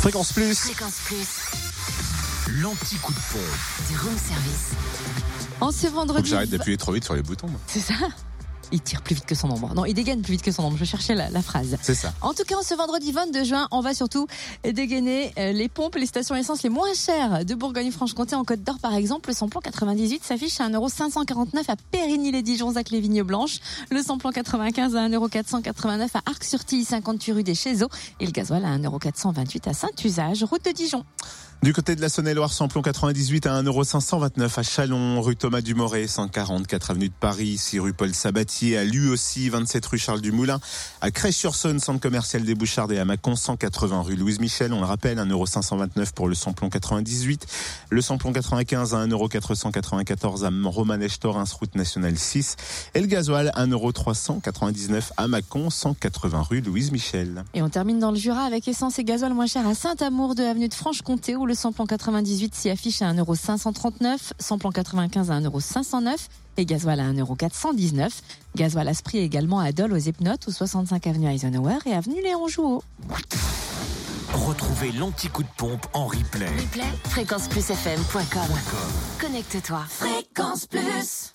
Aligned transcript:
Fréquence 0.00 0.32
Plus. 0.32 0.54
Fréquence 0.58 1.00
Plus, 1.04 1.26
L'anti-coup 2.62 3.12
de 3.12 3.18
pompe. 3.32 3.88
du 3.90 3.96
room 3.98 4.16
service. 4.16 4.70
En 5.60 5.70
ce 5.70 5.78
Faut 5.78 5.86
que 5.88 5.92
vendredi. 5.94 6.30
j'arrête 6.30 6.50
d'appuyer 6.50 6.76
trop 6.76 6.92
vite 6.92 7.04
sur 7.04 7.14
les 7.14 7.22
boutons. 7.22 7.48
moi. 7.48 7.60
C'est 7.66 7.80
ça 7.80 7.94
Il 8.72 8.80
tire 8.80 9.02
plus 9.02 9.14
vite 9.14 9.26
que 9.26 9.34
son 9.34 9.50
ombre. 9.50 9.74
Non, 9.74 9.84
il 9.84 9.94
dégaine 9.94 10.22
plus 10.22 10.32
vite 10.32 10.42
que 10.42 10.52
son 10.52 10.64
ombre. 10.64 10.76
Je 10.78 10.84
cherchais 10.84 11.14
la, 11.14 11.28
la 11.30 11.42
phrase. 11.42 11.76
C'est 11.82 11.94
ça. 11.94 12.12
En 12.20 12.34
tout 12.34 12.44
cas, 12.44 12.56
en 12.56 12.62
ce 12.62 12.74
vendredi 12.74 13.12
22 13.12 13.44
juin, 13.44 13.68
on 13.70 13.80
va 13.80 13.94
surtout 13.94 14.26
dégainer 14.64 15.32
euh, 15.38 15.52
les 15.52 15.68
pompes, 15.68 15.96
les 15.96 16.06
stations 16.06 16.36
essence 16.36 16.62
les 16.62 16.68
moins 16.68 16.92
chères 16.94 17.44
de 17.44 17.54
Bourgogne-Franche-Comté. 17.54 18.34
En 18.34 18.44
Côte 18.44 18.62
d'Or, 18.62 18.78
par 18.80 18.94
exemple, 18.94 19.30
le 19.30 19.34
samplon 19.34 19.60
98 19.60 20.24
s'affiche 20.24 20.60
à 20.60 20.68
1,549€ 20.68 21.64
à 21.68 21.76
Périgny-les-Dijon, 21.90 22.76
à 22.76 22.84
Clévigne-Blanche. 22.84 23.58
Le 23.90 24.02
samplon 24.02 24.30
95 24.30 24.96
à 24.96 25.08
1,489€ 25.08 26.08
à 26.14 26.22
Arc-sur-Tille, 26.26 26.84
58 26.84 27.32
rue 27.32 27.42
des 27.42 27.54
Chézeaux. 27.54 27.88
Et 28.20 28.26
le 28.26 28.32
gasoil 28.32 28.64
à 28.64 28.76
1,428€ 28.78 29.68
à 29.68 29.74
Saint-Usage, 29.74 30.44
route 30.44 30.64
de 30.64 30.70
Dijon. 30.72 31.04
Du 31.62 31.74
côté 31.74 31.94
de 31.94 32.00
la 32.00 32.08
Saône-et-Loire, 32.08 32.54
samplon 32.54 32.80
98 32.80 33.44
à 33.44 33.62
1,529€ 33.62 34.58
à 34.58 34.62
Chalon, 34.62 35.20
rue 35.20 35.36
Thomas 35.36 35.60
Dumoré, 35.60 36.06
144 36.06 36.92
avenue 36.92 37.08
de 37.08 37.14
Paris, 37.20 37.58
6 37.58 37.80
rue 37.80 37.92
Paul 37.92 38.14
Sabatier, 38.14 38.78
à 38.78 38.84
lui 38.84 39.10
aussi, 39.10 39.50
27 39.50 39.84
rue 39.84 39.98
Charles 39.98 40.22
Dumoulin, 40.22 40.58
à 41.02 41.10
Crèche-sur-Saône, 41.10 41.78
centre 41.78 42.00
commercial 42.00 42.44
des 42.44 42.54
Bouchards 42.54 42.90
et 42.92 42.98
à 42.98 43.04
Mâcon, 43.04 43.36
180 43.36 44.00
rue 44.00 44.16
Louise 44.16 44.40
Michel, 44.40 44.72
on 44.72 44.80
le 44.80 44.86
rappelle, 44.86 45.18
1,529€ 45.18 46.14
pour 46.14 46.28
le 46.28 46.34
samplon 46.34 46.70
98, 46.70 47.46
le 47.90 48.00
samplon 48.00 48.32
95 48.32 48.94
à 48.94 49.06
1,494€ 49.06 50.44
à 50.44 50.70
Romanèche-Torins, 50.70 51.44
route 51.60 51.74
nationale 51.74 52.16
6, 52.16 52.56
et 52.94 53.02
le 53.02 53.06
gasoil 53.06 53.52
1,399€ 53.54 55.10
à 55.18 55.28
Mâcon, 55.28 55.68
180 55.68 56.40
rue 56.40 56.62
Louise 56.62 56.90
Michel. 56.90 57.44
Et 57.52 57.60
on 57.60 57.68
termine 57.68 57.98
dans 57.98 58.12
le 58.12 58.16
Jura 58.16 58.44
avec 58.44 58.66
essence 58.66 58.98
et 58.98 59.04
gasoil 59.04 59.34
moins 59.34 59.46
cher 59.46 59.68
à 59.68 59.74
Saint-Amour 59.74 60.34
de 60.34 60.42
avenue 60.42 60.68
de 60.68 60.74
Franche-Comté 60.74 61.36
où 61.36 61.49
le 61.50 61.56
samplon 61.56 61.84
98 61.84 62.54
s'y 62.54 62.70
affiche 62.70 63.02
à 63.02 63.12
1,539€, 63.12 64.18
samplon 64.38 64.70
95 64.70 65.32
à 65.32 65.40
1,509€ 65.40 66.28
et 66.58 66.64
gasoil 66.64 67.00
à 67.00 67.12
1,419€. 67.12 68.08
Gasoil 68.54 68.86
Asprit 68.86 69.18
également 69.18 69.58
à 69.58 69.72
Dole 69.72 69.92
aux 69.92 69.96
Epnotes 69.96 70.46
ou 70.46 70.52
65 70.52 71.08
avenue 71.08 71.28
Eisenhower 71.28 71.78
et 71.86 71.92
avenue 71.92 72.22
Léon 72.22 72.46
Jouot. 72.46 72.84
Retrouvez 74.32 74.92
l'anti-coup 74.92 75.42
de 75.42 75.48
pompe 75.56 75.86
en 75.92 76.06
replay. 76.06 76.46
Replay, 76.46 76.84
fréquenceplusfm.com. 77.08 78.56
Connecte-toi. 79.20 79.84
Fréquence 79.88 80.66
Plus. 80.66 81.26